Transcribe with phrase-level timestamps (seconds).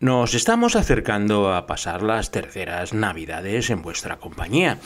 [0.00, 4.78] Nos estamos acercando a pasar las terceras navidades en vuestra compañía.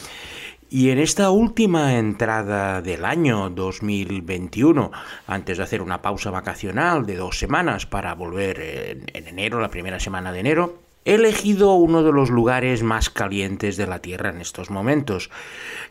[0.71, 4.90] Y en esta última entrada del año 2021,
[5.29, 9.71] antes de hacer una pausa vacacional de dos semanas para volver en, en, enero, la
[9.71, 14.31] primera semana de enero, he elegido uno de los lugares más calientes de la Tierra
[14.31, 15.31] en estos momentos,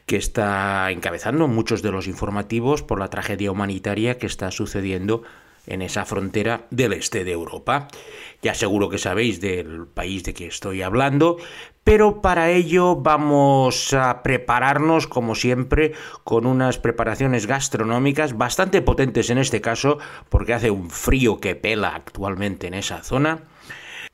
[0.05, 5.23] que está encabezando muchos de los informativos por la tragedia humanitaria que está sucediendo
[5.67, 7.87] en esa frontera del este de Europa.
[8.41, 11.37] Ya seguro que sabéis del país de que estoy hablando,
[11.83, 19.37] pero para ello vamos a prepararnos, como siempre, con unas preparaciones gastronómicas bastante potentes en
[19.37, 19.97] este caso,
[20.29, 23.43] porque hace un frío que pela actualmente en esa zona.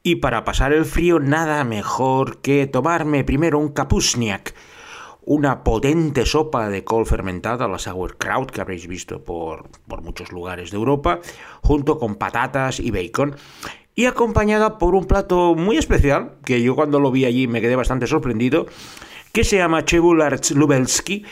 [0.02, 4.54] Y para pasar el frío, nada mejor que tomarme primero un kapusniak,
[5.30, 10.72] una potente sopa de col fermentada, la sauerkraut, que habréis visto por, por muchos lugares
[10.72, 11.20] de Europa,
[11.62, 13.36] junto con patatas y bacon
[13.94, 17.76] y acompañada por un plato muy especial, que yo cuando lo vi allí me quedé
[17.76, 18.66] bastante sorprendido,
[19.32, 21.26] que se llama Chebularz Lubelski,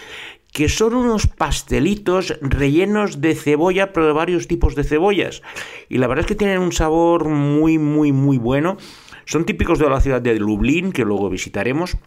[0.54, 5.42] que son unos pastelitos rellenos de cebolla, pero de varios tipos de cebollas.
[5.90, 8.78] Y la verdad es que tienen un sabor muy, muy, muy bueno.
[9.26, 11.98] Son típicos de la ciudad de Lublin, que luego visitaremos.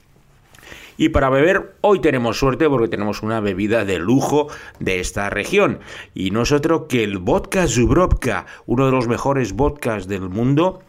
[1.00, 4.48] Y para beber, hoy tenemos suerte porque tenemos una bebida de lujo
[4.80, 5.78] de esta región.
[6.12, 10.82] Y no es otro que el vodka Zubrovka, uno de los mejores vodkas del mundo,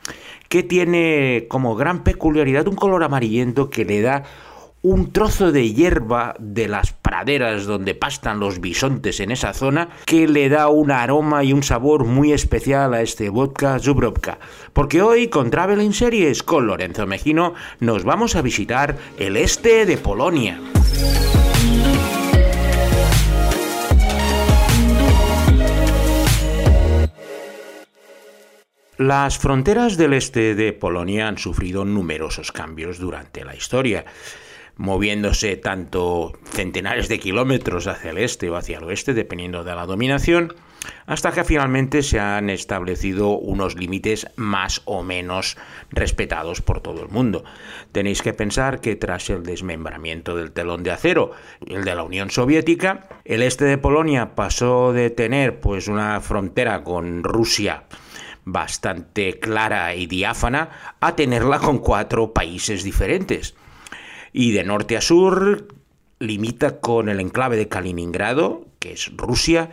[0.49, 4.23] que tiene como gran peculiaridad un color amarillento que le da
[4.83, 10.27] un trozo de hierba de las praderas donde pastan los bisontes en esa zona que
[10.27, 14.39] le da un aroma y un sabor muy especial a este vodka Zubrovka.
[14.73, 19.97] Porque hoy con Traveling Series con Lorenzo Mejino nos vamos a visitar el este de
[19.97, 20.59] Polonia.
[28.97, 34.05] Las fronteras del este de Polonia han sufrido numerosos cambios durante la historia
[34.81, 39.85] moviéndose tanto centenares de kilómetros hacia el este o hacia el oeste, dependiendo de la
[39.85, 40.55] dominación,
[41.05, 45.55] hasta que finalmente se han establecido unos límites más o menos
[45.91, 47.43] respetados por todo el mundo.
[47.91, 51.33] Tenéis que pensar que tras el desmembramiento del telón de acero,
[51.63, 56.83] el de la Unión Soviética, el este de Polonia pasó de tener pues una frontera
[56.83, 57.83] con Rusia
[58.45, 63.53] bastante clara y diáfana a tenerla con cuatro países diferentes
[64.33, 65.67] y de norte a sur
[66.19, 69.71] limita con el enclave de Kaliningrado, que es Rusia,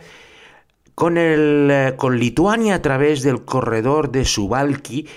[0.95, 5.07] con, el, eh, con Lituania a través del corredor de Subalki,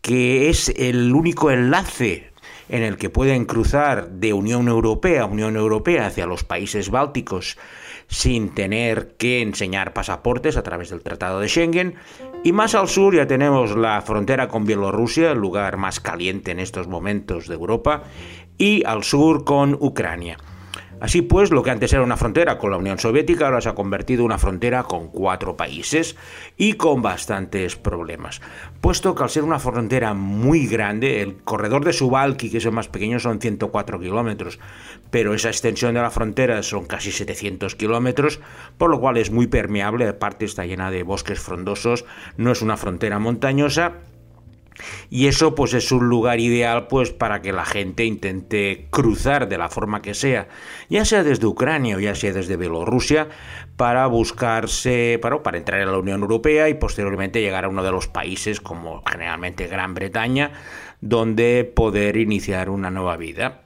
[0.00, 2.32] que es el único enlace
[2.68, 7.56] en el que pueden cruzar de Unión Europea a Unión Europea hacia los países bálticos
[8.08, 11.94] sin tener que enseñar pasaportes a través del Tratado de Schengen.
[12.44, 16.60] Y más al sur ya tenemos la frontera con Bielorrusia, el lugar más caliente en
[16.60, 18.02] estos momentos de Europa,
[18.58, 20.38] y al sur con Ucrania.
[21.02, 23.74] Así pues, lo que antes era una frontera con la Unión Soviética ahora se ha
[23.74, 26.14] convertido en una frontera con cuatro países
[26.56, 28.40] y con bastantes problemas.
[28.80, 32.70] Puesto que al ser una frontera muy grande, el corredor de Subalki, que es el
[32.70, 34.60] más pequeño, son 104 kilómetros,
[35.10, 38.38] pero esa extensión de la frontera son casi 700 kilómetros,
[38.78, 42.04] por lo cual es muy permeable, aparte está llena de bosques frondosos,
[42.36, 43.94] no es una frontera montañosa
[45.10, 49.58] y eso pues es un lugar ideal pues para que la gente intente cruzar de
[49.58, 50.48] la forma que sea,
[50.88, 53.28] ya sea desde Ucrania o ya sea desde Bielorrusia,
[53.76, 57.90] para buscarse, para, para entrar en la Unión Europea y posteriormente llegar a uno de
[57.90, 60.52] los países como generalmente Gran Bretaña,
[61.00, 63.61] donde poder iniciar una nueva vida.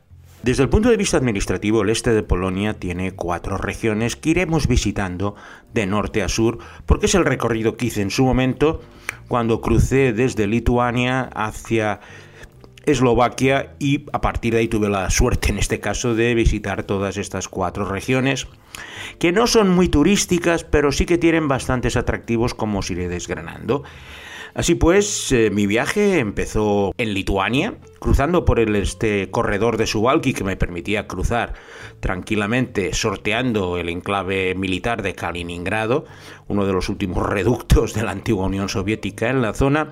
[0.47, 4.69] Desde el punto de vista administrativo, el este de Polonia tiene cuatro regiones que iremos
[4.69, 5.34] visitando
[5.75, 8.81] de norte a sur, porque es el recorrido que hice en su momento
[9.27, 11.99] cuando crucé desde Lituania hacia
[12.84, 17.17] Eslovaquia y a partir de ahí tuve la suerte en este caso de visitar todas
[17.17, 18.47] estas cuatro regiones
[19.19, 23.83] que no son muy turísticas pero sí que tienen bastantes atractivos como os iré desgranando.
[24.56, 30.33] Así pues, eh, mi viaje empezó en Lituania, cruzando por el este corredor de Subalki
[30.33, 31.53] que me permitía cruzar
[32.01, 36.07] tranquilamente, sorteando el enclave militar de Kaliningrado,
[36.48, 39.91] uno de los últimos reductos de la antigua Unión Soviética en la zona,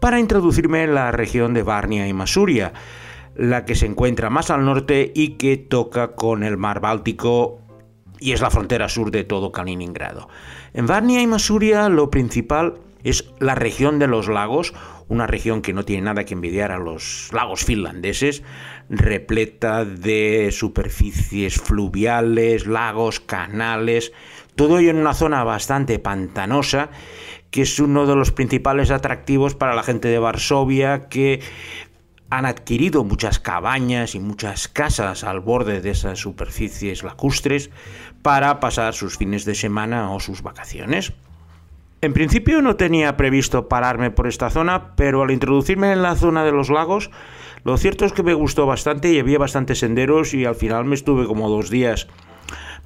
[0.00, 2.74] para introducirme en la región de Varnia y Masuria,
[3.36, 7.62] la que se encuentra más al norte y que toca con el mar Báltico
[8.20, 10.28] y es la frontera sur de todo Kaliningrado.
[10.74, 12.74] En Varnia y Masuria lo principal
[13.08, 14.74] es la región de los lagos,
[15.08, 18.42] una región que no tiene nada que envidiar a los lagos finlandeses,
[18.88, 24.12] repleta de superficies fluviales, lagos, canales,
[24.56, 26.90] todo ello en una zona bastante pantanosa
[27.50, 31.40] que es uno de los principales atractivos para la gente de Varsovia que
[32.30, 37.70] han adquirido muchas cabañas y muchas casas al borde de esas superficies lacustres
[38.20, 41.14] para pasar sus fines de semana o sus vacaciones.
[42.00, 46.44] En principio no tenía previsto pararme por esta zona, pero al introducirme en la zona
[46.44, 47.10] de los lagos,
[47.64, 50.94] lo cierto es que me gustó bastante y había bastantes senderos y al final me
[50.94, 52.06] estuve como dos días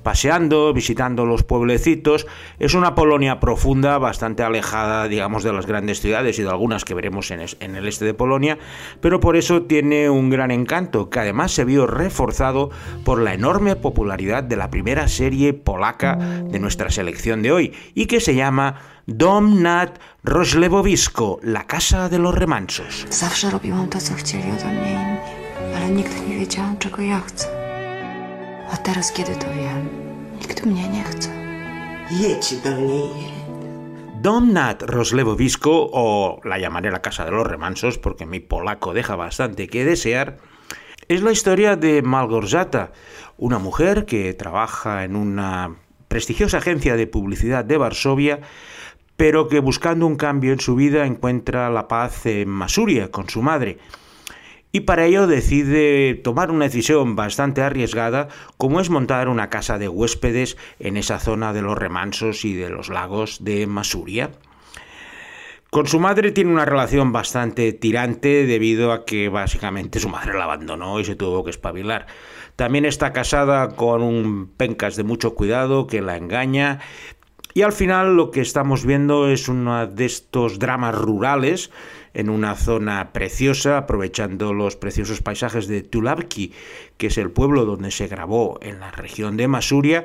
[0.02, 2.26] paseando, visitando los pueblecitos.
[2.58, 6.94] Es una Polonia profunda, bastante alejada, digamos, de las grandes ciudades y de algunas que
[6.94, 8.58] veremos en, el este de Polonia,
[9.00, 12.70] pero por eso tiene un gran encanto, que además se vio reforzado
[13.04, 18.06] por la enorme popularidad de la primera serie polaca de nuestra selección de hoy, y
[18.06, 18.76] que se llama
[19.06, 19.90] Dom nad
[21.42, 23.06] la casa de los remansos.
[28.72, 29.88] A teraz, kiedy to wiem,
[30.40, 31.30] nikt mnie nie chce.
[32.10, 33.10] Jedź do niej.
[34.22, 34.54] Dom
[35.92, 40.38] o la llamaré la casa de los remansos porque mi polaco deja bastante que desear,
[41.08, 42.92] es la historia de Malgorzata,
[43.36, 45.76] una mujer que trabaja en una
[46.08, 48.40] prestigiosa agencia de publicidad de Varsovia,
[49.16, 53.42] pero que buscando un cambio en su vida encuentra la paz en Masuria con su
[53.42, 53.78] madre
[54.72, 59.88] y para ello decide tomar una decisión bastante arriesgada como es montar una casa de
[59.88, 64.30] huéspedes en esa zona de los remansos y de los lagos de Masuria.
[65.70, 70.44] Con su madre tiene una relación bastante tirante debido a que básicamente su madre la
[70.44, 72.06] abandonó y se tuvo que espabilar.
[72.56, 76.80] También está casada con un pencas de mucho cuidado que la engaña
[77.54, 81.70] y al final lo que estamos viendo es uno de estos dramas rurales
[82.14, 86.52] en una zona preciosa, aprovechando los preciosos paisajes de Tulabki,
[86.96, 90.04] que es el pueblo donde se grabó en la región de Masuria,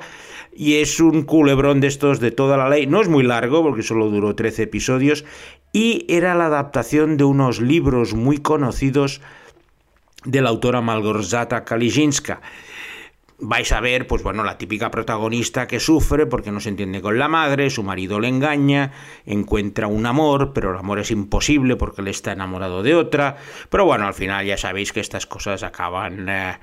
[0.53, 2.87] y es un culebrón de estos de toda la ley.
[2.87, 5.25] No es muy largo, porque solo duró 13 episodios,
[5.73, 9.21] y era la adaptación de unos libros muy conocidos
[10.25, 12.41] de la autora Malgorzata Kalizinska
[13.39, 17.19] vais a ver, pues bueno, la típica protagonista que sufre porque no se entiende con
[17.19, 18.91] la madre, su marido le engaña,
[19.25, 23.37] encuentra un amor, pero el amor es imposible porque él está enamorado de otra.
[23.69, 26.27] Pero bueno, al final ya sabéis que estas cosas acaban...
[26.29, 26.59] Eh,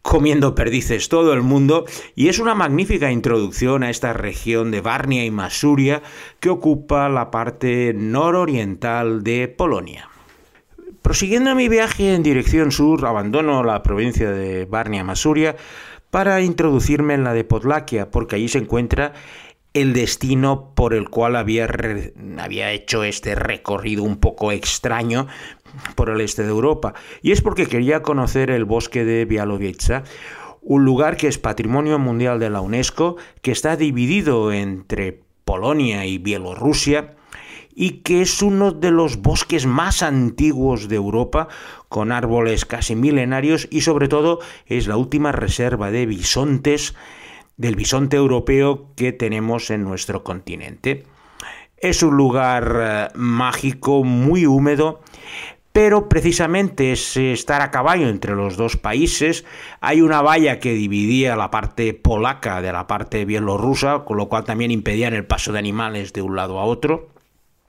[0.00, 1.84] comiendo perdices todo el mundo
[2.14, 6.02] y es una magnífica introducción a esta región de Varnia y Masuria
[6.40, 10.07] que ocupa la parte nororiental de Polonia.
[11.02, 15.56] Prosiguiendo mi viaje en dirección sur, abandono la provincia de Varnia Masuria
[16.10, 19.12] para introducirme en la de Podlaquia, porque allí se encuentra
[19.74, 21.68] el destino por el cual había,
[22.72, 25.28] hecho este recorrido un poco extraño
[25.94, 26.94] por el este de Europa.
[27.22, 30.04] Y es porque quería conocer el bosque de Bialowieza,
[30.62, 36.18] un lugar que es patrimonio mundial de la UNESCO, que está dividido entre Polonia y
[36.18, 37.14] Bielorrusia,
[37.80, 41.46] y que es uno de los bosques más antiguos de Europa,
[41.88, 46.96] con árboles casi milenarios y sobre todo es la última reserva de bisontes
[47.56, 51.04] del bisonte europeo que tenemos en nuestro continente.
[51.76, 55.00] Es un lugar eh, mágico, muy húmedo,
[55.72, 59.44] pero precisamente es estar a caballo entre los dos países.
[59.80, 64.42] Hay una valla que dividía la parte polaca de la parte bielorrusa, con lo cual
[64.42, 67.10] también impedían el paso de animales de un lado a otro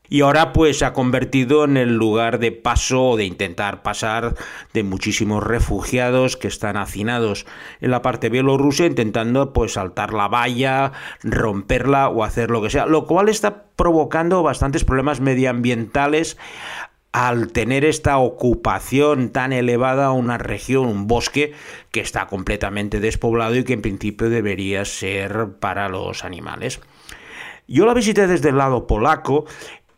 [0.10, 4.36] y ahora pues se ha convertido en el lugar de paso o de intentar pasar
[4.74, 7.46] de muchísimos refugiados que están hacinados
[7.80, 10.92] en la parte bielorrusa intentando pues saltar la valla,
[11.24, 16.38] romperla o hacer lo que sea, lo cual está provocando bastantes problemas medioambientales
[17.12, 21.54] al tener esta ocupación tan elevada a una región, un bosque
[21.92, 26.82] que está completamente despoblado y que en principio debería ser para los animales.
[27.68, 29.46] Yo la visité desde el lado polaco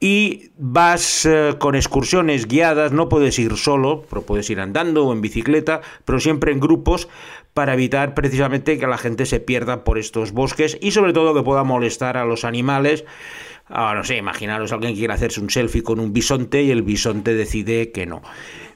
[0.03, 5.13] y vas eh, con excursiones guiadas, no puedes ir solo, pero puedes ir andando o
[5.13, 7.07] en bicicleta, pero siempre en grupos
[7.53, 11.43] para evitar precisamente que la gente se pierda por estos bosques y sobre todo que
[11.43, 13.05] pueda molestar a los animales.
[13.67, 17.35] Ahora no sé, imaginaros alguien quiere hacerse un selfie con un bisonte y el bisonte
[17.35, 18.23] decide que no.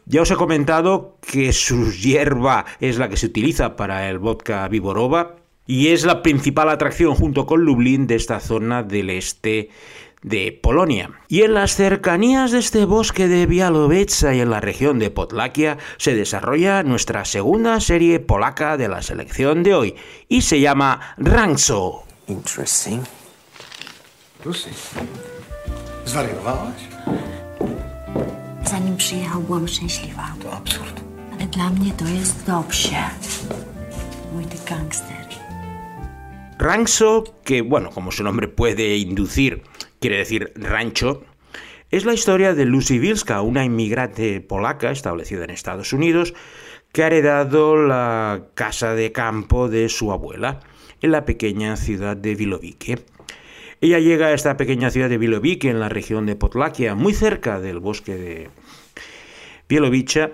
[0.06, 4.68] Ya os he comentado que su hierba es la que se utiliza para el vodka
[4.68, 9.70] Viborova y es la principal atracción junto con Lublin de esta zona del este
[10.26, 11.12] de Polonia.
[11.28, 15.78] Y en las cercanías de este bosque de Bialowieza y en la región de Podlaquia
[15.98, 19.96] se desarrolla nuestra segunda serie polaca de la selección de hoy
[20.28, 22.04] y se llama Rangso.
[22.28, 23.04] Interesting.
[24.44, 24.70] Lucy,
[26.06, 26.82] zwariowałaś?
[28.66, 30.34] Zanim przyjechał, byłam szczęśliwa.
[30.44, 31.02] To absurd.
[31.34, 33.04] Ale dla mnie to jest dobrze.
[34.34, 35.26] Mój ty gangster.
[36.58, 39.62] Rangso, que bueno, como su nombre puede inducir,
[40.00, 41.24] quiere decir rancho,
[41.92, 46.34] es la historia de Lucy Wilska, una inmigrante polaca establecida en Estados Unidos,
[46.92, 50.62] que ha heredado la casa de campo de su abuela
[51.02, 53.00] en la pequeña ciudad de Vilovice.
[53.82, 57.60] Ella llega a esta pequeña ciudad de Vilovice en la región de Potlaquia, muy cerca
[57.60, 58.50] del bosque de
[59.70, 60.32] Bielovicha,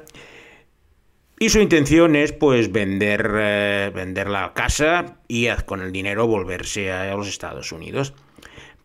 [1.39, 6.91] y su intención es pues vender, eh, vender la casa y con el dinero volverse
[6.91, 8.13] a los Estados Unidos.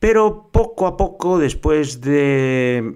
[0.00, 2.94] Pero poco a poco, después de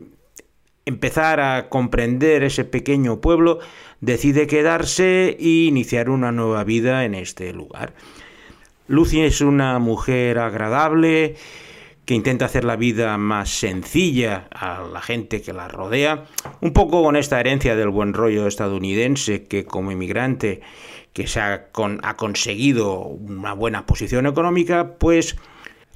[0.85, 3.61] empezar a comprender ese pequeño pueblo,
[4.01, 7.95] decide quedarse e iniciar una nueva vida en este lugar.
[8.89, 11.37] Lucy es una mujer agradable
[12.05, 16.25] que intenta hacer la vida más sencilla a la gente que la rodea,
[16.61, 20.61] un poco con esta herencia del buen rollo estadounidense que como inmigrante
[21.13, 21.69] que se ha,
[22.03, 25.37] ha conseguido una buena posición económica, pues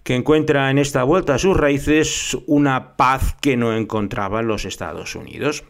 [0.05, 4.67] que encuentra en esta vuelta a sus raíces una paz que no encontraba en los
[4.67, 5.65] Estados Unidos.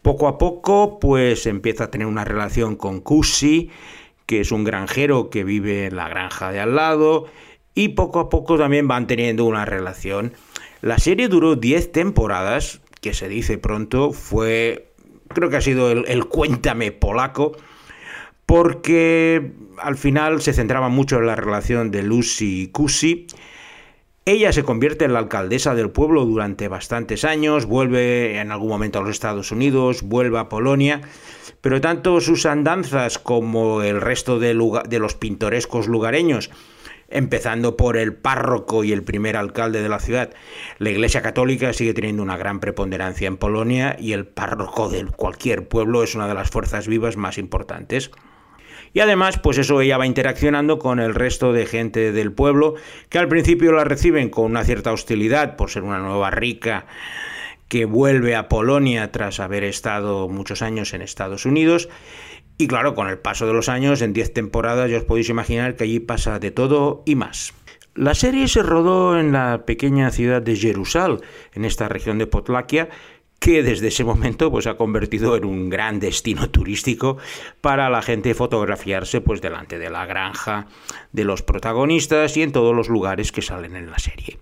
[0.00, 3.70] Poco a poco, pues empieza a tener una relación con Cusi,
[4.24, 7.26] que es un granjero que vive en la granja de al lado,
[7.74, 10.32] y poco a poco también van teniendo una relación.
[10.80, 14.92] La serie duró 10 temporadas, que se dice pronto, fue,
[15.28, 17.56] creo que ha sido el, cuéntame polaco,
[18.46, 23.26] porque al final se centraba mucho en la relación de Lucy y Cusi.
[24.24, 28.98] Ella se convierte en la alcaldesa del pueblo durante bastantes años, vuelve en algún momento
[28.98, 31.00] a los Estados Unidos, vuelve a Polonia,
[31.60, 36.50] pero tanto sus andanzas como el resto de, los pintorescos lugareños
[37.08, 40.34] empezando por el párroco y el primer alcalde de la ciudad.
[40.78, 45.68] La Iglesia Católica sigue teniendo una gran preponderancia en Polonia y el párroco de cualquier
[45.68, 48.10] pueblo es una de las fuerzas vivas más importantes.
[48.96, 52.76] Y además, pues eso ella va interaccionando con el resto de gente del pueblo,
[53.10, 56.86] que al principio la reciben con una cierta hostilidad por ser una nueva rica
[57.68, 61.90] que vuelve a Polonia tras haber estado muchos años en Estados Unidos
[62.56, 65.76] y claro, con el paso de los años, en 10 temporadas, ya os podéis imaginar
[65.76, 67.52] que allí pasa de todo y más.
[67.94, 71.20] La serie se rodó en la pequeña ciudad de Jerusalén,
[71.52, 72.88] en esta región de Potlaquia,
[73.38, 77.18] que desde ese momento pues, ha convertido en un gran destino turístico
[77.60, 80.66] para la gente fotografiarse pues, delante de la granja
[81.12, 84.38] de los protagonistas y en todos los lugares que salen en la serie.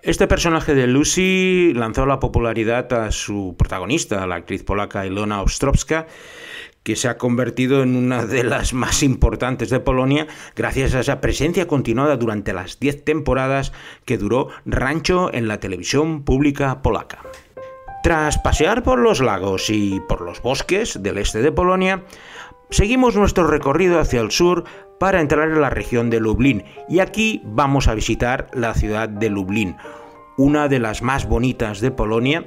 [0.00, 6.06] Este personaje de Lucy lanzó la popularidad a su protagonista, la actriz polaca Ilona Ostrowska,
[6.84, 11.20] que se ha convertido en una de las más importantes de Polonia gracias a esa
[11.20, 13.72] presencia continuada durante las 10 temporadas
[14.04, 17.18] que duró Rancho en la televisión pública polaca.
[18.02, 22.04] Tras pasear por los lagos y por los bosques del este de Polonia,
[22.70, 24.64] seguimos nuestro recorrido hacia el sur
[24.98, 26.64] para entrar en la región de Lublin.
[26.88, 29.76] Y aquí vamos a visitar la ciudad de Lublin,
[30.36, 32.44] una de las más bonitas de Polonia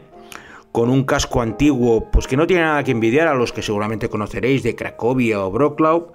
[0.71, 4.09] con un casco antiguo, pues que no tiene nada que envidiar a los que seguramente
[4.09, 6.13] conoceréis de Cracovia o Wrocław,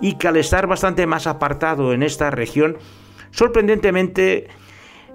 [0.00, 2.78] y que al estar bastante más apartado en esta región,
[3.30, 4.48] sorprendentemente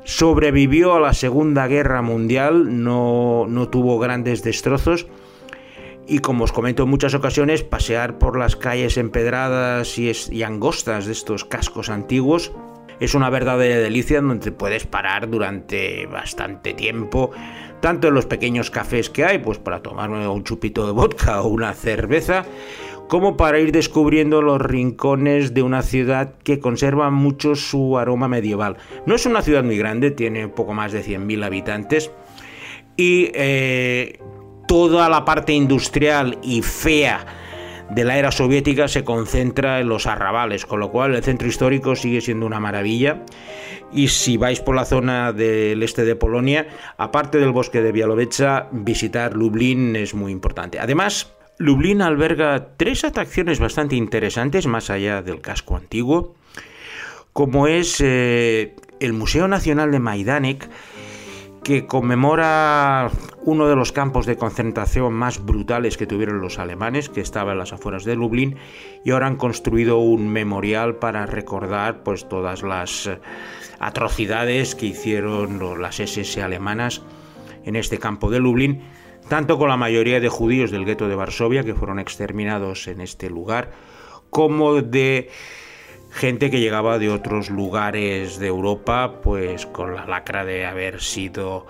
[0.06, 5.08] sobrevivió a la Segunda Guerra Mundial, no, no tuvo grandes destrozos,
[6.08, 11.12] y como os comento en muchas ocasiones, pasear por las calles empedradas y, angostas de
[11.12, 12.52] estos cascos antiguos
[13.00, 17.32] es una verdadera delicia donde puedes parar durante bastante tiempo,
[17.82, 21.48] tanto en los pequeños cafés que hay, pues para tomarme un chupito de vodka o
[21.48, 22.46] una cerveza,
[23.08, 28.78] como para ir descubriendo los rincones de una ciudad que conserva mucho su aroma medieval.
[29.06, 32.12] No es una ciudad muy grande, tiene poco más de 100.000 habitantes
[32.98, 34.20] y eh,
[34.68, 37.26] toda la parte industrial y fea
[37.90, 41.96] de la era soviética se concentra en los arrabales, con lo cual el centro histórico
[41.96, 43.22] sigue siendo una maravilla.
[43.94, 48.68] Y si vais por la zona del este de Polonia, aparte del bosque de Bialowieza,
[48.72, 50.80] visitar Lublin es muy importante.
[50.80, 56.36] Además, Lublin alberga tres atracciones bastante interesantes más allá del casco antiguo,
[57.32, 60.70] como es eh, el Museo Nacional de Majdanek,
[61.64, 63.10] que conmemora
[63.44, 67.58] uno de los campos de concentración más brutales que tuvieron los alemanes, que estaba en
[67.58, 68.58] las afueras de Lublin,
[69.04, 73.20] y ahora han construido un memorial para recordar pues todas las eh,
[73.80, 77.02] atrocidades que hicieron las SS alemanas
[77.64, 78.84] en este campo de Lublin,
[79.28, 83.30] tanto con la mayoría de judíos del gueto de Varsovia que fueron exterminados en este
[83.30, 83.72] lugar,
[84.30, 85.30] como de
[86.12, 91.66] gente que llegaba de otros lugares de Europa, pues con la lacra de haber sido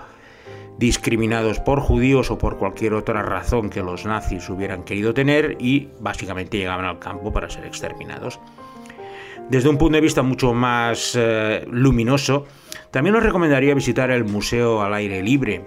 [0.77, 5.89] discriminados por judíos o por cualquier otra razón que los nazis hubieran querido tener y
[5.99, 8.39] básicamente llegaban al campo para ser exterminados.
[9.49, 12.45] Desde un punto de vista mucho más eh, luminoso,
[12.91, 15.63] también os recomendaría visitar el Museo al Aire Libre,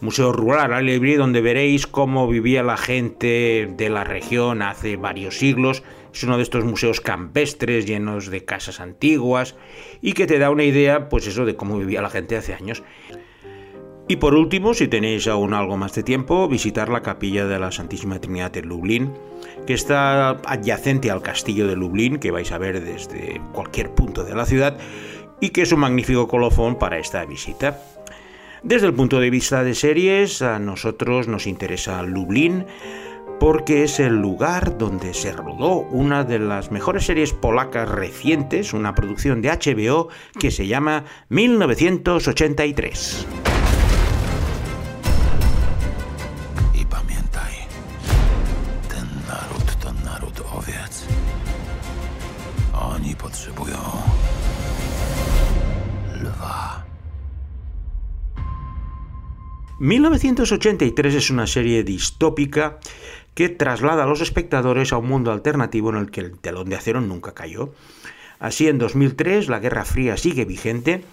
[0.00, 5.82] Museo Rural al donde veréis cómo vivía la gente de la región hace varios siglos.
[6.14, 9.56] Es uno de estos museos campestres llenos de casas antiguas
[10.00, 12.82] y que te da una idea, pues eso, de cómo vivía la gente hace años.
[14.10, 17.70] Y por último, si tenéis aún algo más de tiempo, visitar la capilla de la
[17.70, 19.12] Santísima Trinidad de Lublin,
[19.66, 24.34] que está adyacente al castillo de Lublin, que vais a ver desde cualquier punto de
[24.34, 24.78] la ciudad,
[25.40, 27.82] y que es un magnífico colofón para esta visita.
[28.62, 32.66] Desde el punto de vista de series, a nosotros nos interesa Lublin,
[33.38, 38.96] porque es el lugar donde se rodó una de las mejores series polacas recientes, una
[38.96, 40.08] producción de HBO
[40.40, 43.26] que se llama 1983.
[53.18, 54.37] potrzebują
[59.80, 62.78] 1983 es una serie distópica
[63.34, 66.74] que traslada a los espectadores a un mundo alternativo en el que el telón de
[66.74, 67.72] acero nunca cayó.
[68.40, 71.04] Así, en 2003, la Guerra Fría sigue vigente,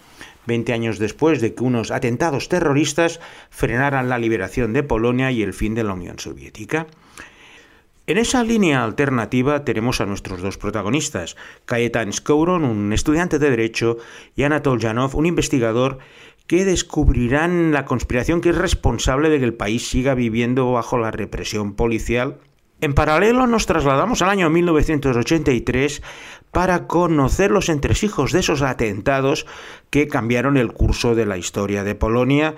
[0.48, 3.20] 20 años después de que unos atentados terroristas
[3.52, 6.88] frenaran la liberación de Polonia y el fin de la Unión Soviética.
[8.08, 13.98] En esa línea alternativa tenemos a nuestros dos protagonistas, Kajetan Skouron, un estudiante de Derecho,
[14.36, 15.98] y Anatol Janov, un investigador
[16.48, 21.12] que descubrirán la conspiración que es responsable de que el país siga viviendo bajo la
[21.12, 22.38] represión policial.
[22.82, 26.04] En paralelo nos trasladamos al año 1983
[26.52, 29.46] para conocer los entresijos de esos atentados
[29.90, 32.56] que cambiaron el curso de la historia de Polonia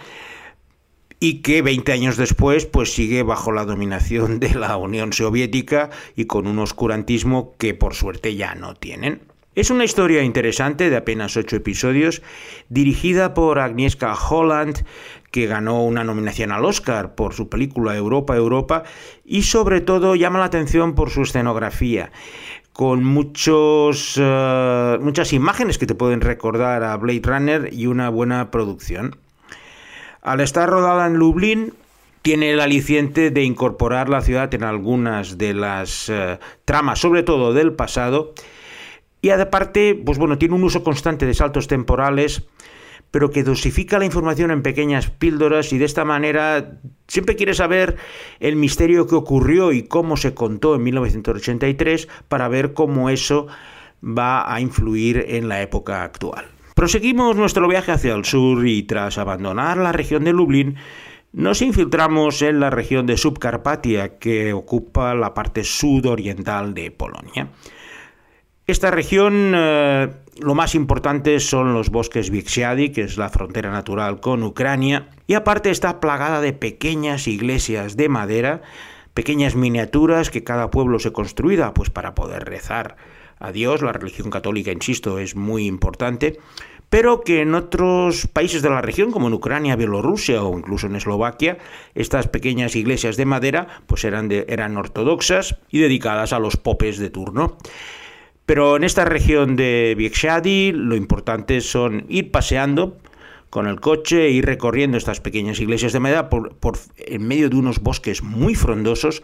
[1.19, 6.25] y que 20 años después pues sigue bajo la dominación de la Unión Soviética y
[6.25, 9.21] con un oscurantismo que por suerte ya no tienen.
[9.57, 12.21] Es una historia interesante de apenas ocho episodios,
[12.69, 14.85] dirigida por Agnieszka Holland,
[15.31, 18.83] que ganó una nominación al Oscar por su película Europa, Europa,
[19.25, 22.11] y sobre todo llama la atención por su escenografía,
[22.71, 28.51] con muchos, eh, muchas imágenes que te pueden recordar a Blade Runner y una buena
[28.51, 29.15] producción.
[30.21, 31.73] Al estar rodada en Lublin,
[32.21, 37.53] tiene el aliciente de incorporar la ciudad en algunas de las eh, tramas, sobre todo
[37.53, 38.35] del pasado,
[39.21, 42.47] y aparte, pues bueno, tiene un uso constante de saltos temporales,
[43.11, 47.95] pero que dosifica la información en pequeñas píldoras y de esta manera siempre quiere saber
[48.39, 53.47] el misterio que ocurrió y cómo se contó en 1983 para ver cómo eso
[54.03, 56.45] va a influir en la época actual.
[56.75, 60.75] Proseguimos nuestro viaje hacia el sur y tras abandonar la región de Lublin,
[61.33, 67.49] nos infiltramos en la región de Subcarpatia, que ocupa la parte sudoriental de Polonia.
[68.67, 70.09] Esta región, eh,
[70.41, 75.35] lo más importante son los bosques Vixiadi, que es la frontera natural con Ucrania, y
[75.35, 78.61] aparte está plagada de pequeñas iglesias de madera,
[79.13, 82.97] pequeñas miniaturas que cada pueblo se construida pues para poder rezar
[83.39, 86.37] a Dios, la religión católica, insisto, es muy importante,
[86.89, 90.97] pero que en otros países de la región, como en Ucrania, Bielorrusia o incluso en
[90.97, 91.57] Eslovaquia,
[91.95, 97.09] estas pequeñas iglesias de madera pues eran, eran ortodoxas y dedicadas a los popes de
[97.09, 97.55] turno.
[98.47, 102.97] Pero en esta región de Viexadi lo importante son ir paseando
[103.49, 106.55] con el coche e ir recorriendo estas pequeñas iglesias de madera por,
[106.95, 109.21] en medio de unos bosques muy frondosos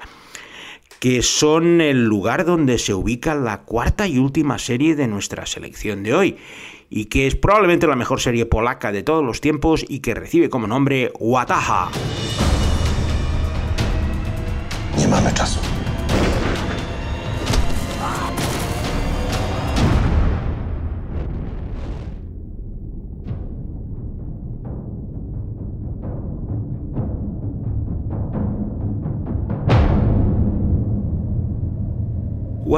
[0.99, 6.03] que son el lugar donde se ubica la cuarta y última serie de nuestra selección
[6.03, 6.37] de hoy,
[6.89, 10.49] y que es probablemente la mejor serie polaca de todos los tiempos y que recibe
[10.49, 11.91] como nombre Wataha.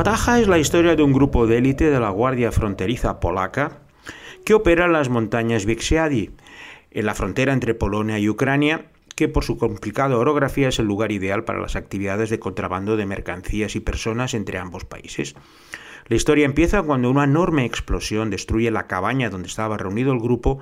[0.06, 3.80] Wataha es la historia de un grupo de élite de la Guardia Fronteriza Polaca
[4.46, 6.30] que opera en las montañas Vixiadi,
[6.92, 11.12] en la frontera entre Polonia y Ucrania, que por su complicada orografía es el lugar
[11.12, 15.34] ideal para las actividades de contrabando de mercancías y personas entre ambos países.
[16.08, 20.60] La historia empieza cuando una enorme explosión destruye la cabaña donde estaba reunido el grupo,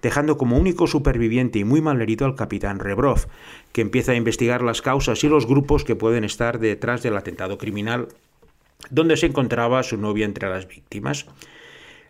[0.00, 3.26] dejando como único superviviente y muy malherido al capitán Rebrov,
[3.72, 7.58] que empieza a investigar las causas y los grupos que pueden estar detrás del atentado
[7.58, 8.08] criminal
[8.90, 11.26] donde se encontraba su novia entre las víctimas.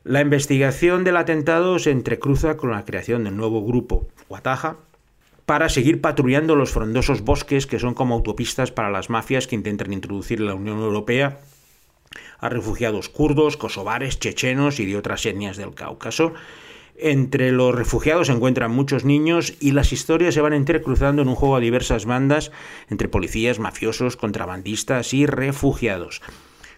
[0.05, 4.77] La investigación del atentado se entrecruza con la creación del nuevo grupo Wataja
[5.47, 9.93] para seguir patrullando los frondosos bosques que son como autopistas para las mafias que intentan
[9.93, 11.39] introducir en la Unión Europea
[12.39, 16.35] a refugiados kurdos, kosovares, chechenos y de otras etnias del Cáucaso.
[16.99, 21.35] Entre los refugiados se encuentran muchos niños y las historias se van entrecruzando en un
[21.35, 22.53] juego a diversas bandas
[22.89, 26.23] entre policías, mafiosos, contrabandistas y refugiados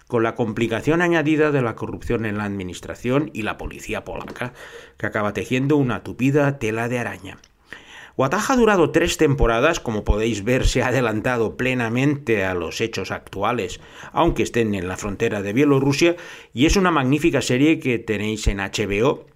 [0.08, 4.54] con la complicación añadida de la corrupción en la administración y la policía polaca,
[4.96, 7.38] que acaba tejiendo una tupida tela de araña.
[8.16, 13.12] Wataja ha durado tres temporadas, como podéis ver se ha adelantado plenamente a los hechos
[13.12, 13.78] actuales,
[14.10, 16.16] aunque estén en la frontera de Bielorrusia,
[16.52, 19.26] y es una magnífica serie que tenéis en HBO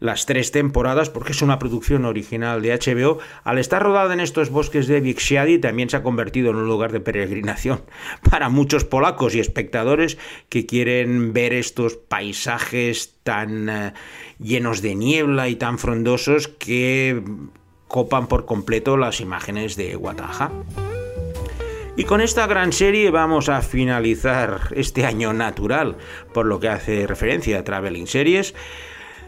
[0.00, 4.50] las tres temporadas, porque es una producción original de HBO, al estar rodada en estos
[4.50, 7.82] bosques de Vixiadi, también se ha convertido en un lugar de peregrinación
[8.30, 13.92] para muchos polacos y espectadores que quieren ver estos paisajes tan eh,
[14.38, 17.22] llenos de niebla y tan frondosos que
[17.88, 20.52] copan por completo las imágenes de Wataja.
[21.98, 25.96] Y con esta gran serie vamos a finalizar este año natural,
[26.32, 28.54] por lo que hace referencia a Traveling Series.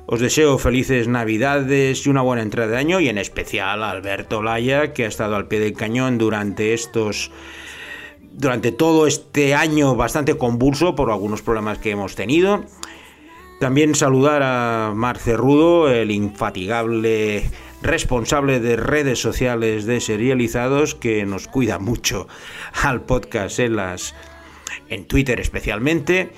[0.06, 4.42] Os deseo felices Navidades y una buena entrada de año y en especial a Alberto
[4.42, 7.30] Laya que ha estado al pie del cañón durante estos
[8.32, 12.64] durante todo este año bastante convulso por algunos problemas que hemos tenido.
[13.60, 17.44] También saludar a Marce Rudo, el infatigable
[17.82, 22.26] responsable de redes sociales de serializados que nos cuida mucho
[22.82, 24.14] al podcast en las
[24.88, 26.32] en Twitter especialmente.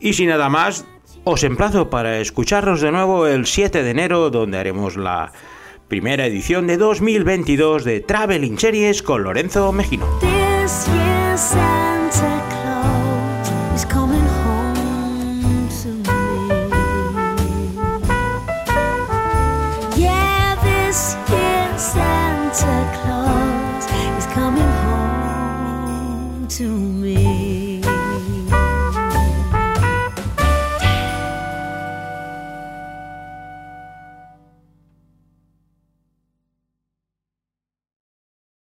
[0.00, 0.84] Y sin nada más,
[1.24, 5.32] os emplazo para escucharnos de nuevo el 7 de enero, donde haremos la
[5.88, 10.06] primera edición de 2022 de Traveling Series con Lorenzo Mejino.